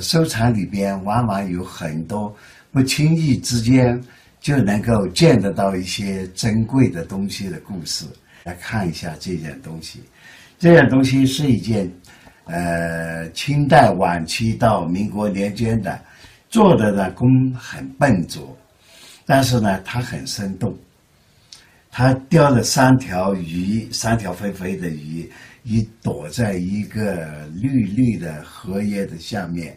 [0.00, 2.34] 收藏里边往往有很多
[2.70, 4.00] 不轻易之间
[4.40, 8.04] 就能够见得到一些珍贵的东西的故事。
[8.44, 10.00] 来看一下这件东西，
[10.58, 11.88] 这件东西是一件，
[12.46, 16.00] 呃，清代晚期到民国年间的，
[16.48, 18.56] 做的呢工很笨拙，
[19.24, 20.76] 但是呢它很生动。
[21.88, 25.30] 它雕了三条鱼，三条肥肥的鱼，
[25.62, 29.76] 一躲在一个绿绿的荷叶的下面。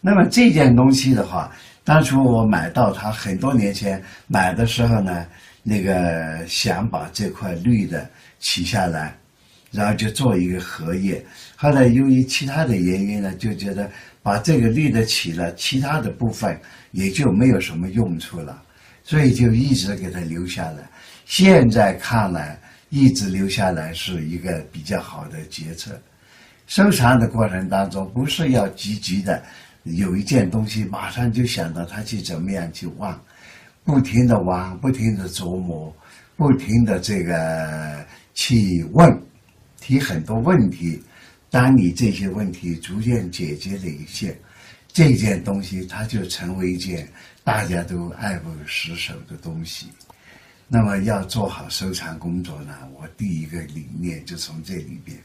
[0.00, 1.50] 那么这件东西的话，
[1.84, 5.26] 当初我买到它很多年前买的时候呢。
[5.60, 8.08] 那个想把这块绿的
[8.40, 9.14] 取下来，
[9.70, 11.22] 然后就做一个荷叶。
[11.56, 13.90] 后来由于其他的原因呢，就觉得
[14.22, 16.58] 把这个绿的取了，其他的部分
[16.92, 18.62] 也就没有什么用处了，
[19.04, 20.88] 所以就一直给它留下来。
[21.26, 26.00] 现在看来，一直留下来是一个比较好的决策。
[26.66, 29.42] 收藏的过程当中，不是要积极的
[29.84, 33.18] 有一件东西，马上就想到它去怎么样去忘。
[33.84, 35.94] 不停的玩，不停的琢磨，
[36.36, 38.04] 不停的这个
[38.34, 39.10] 去问，
[39.80, 41.02] 提很多问题。
[41.50, 44.38] 当你这些问题逐渐解决了一些，
[44.92, 47.08] 这件东西它就成为一件
[47.42, 49.86] 大家都爱不释手的东西。
[50.66, 55.16] 那么要做好收藏工作呢，我第一个理念就从这里边，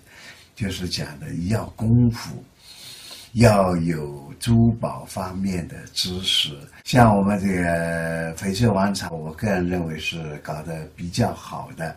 [0.56, 2.42] 就是讲的要功夫。
[3.34, 6.52] 要有珠宝方面的知识，
[6.84, 11.96] 像我们这个翡翠王朝，我个人认为是搞得比较好的，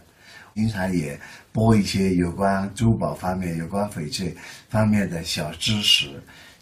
[0.55, 1.19] 经常也
[1.53, 4.35] 播一些有关珠宝方面、有关翡翠
[4.71, 6.09] 方面的小知识，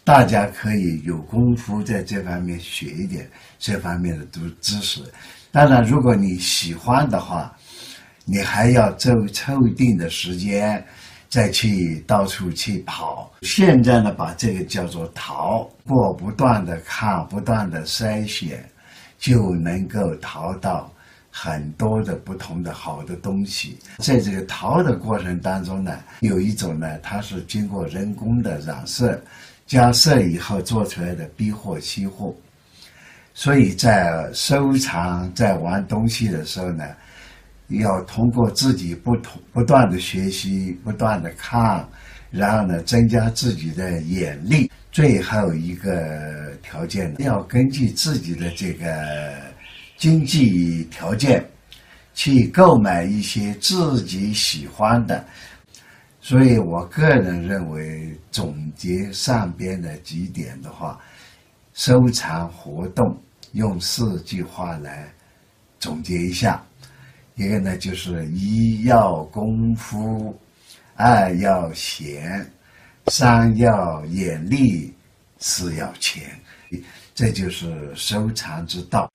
[0.03, 5.01] 大家可以有功夫在这方面学一点这方面的知知识。
[5.53, 7.55] 当然，如果你喜欢的话，
[8.25, 10.85] 你还要抽抽一定的时间。
[11.35, 18.63] 再去到处去跑，现在呢，把这个叫做淘，过不断的看，不断的筛选，
[19.19, 20.89] 就能够淘到
[21.29, 23.77] 很多的不同的好的东西。
[23.97, 29.21] 在这个淘的过程当中呢，有一种呢，它是经过人工的染色、
[29.67, 32.33] 加色以后做出来的 B 货、C 货，
[33.33, 36.85] 所以在收藏、在玩东西的时候呢。
[37.69, 41.87] 要通过自己不同不断的学习，不断的看，
[42.29, 44.71] 然后呢，增加自己的眼力。
[44.91, 49.35] 最后一个条件要根据自己的这个
[49.97, 51.45] 经济条件，
[52.13, 55.25] 去购买一些自己喜欢的。
[56.21, 60.97] 所以我个人认为，总结上边的几点的话，
[61.73, 63.21] 收藏活动
[63.51, 65.07] 用四句话来
[65.77, 66.63] 总结一下。
[67.35, 70.33] 一个呢，就是一要功夫，
[70.95, 72.49] 二要闲，
[73.07, 74.93] 三要眼力，
[75.37, 76.23] 四要钱，
[77.13, 79.11] 这就是收藏之道。